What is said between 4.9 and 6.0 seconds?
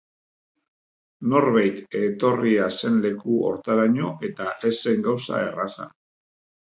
gauza erraza.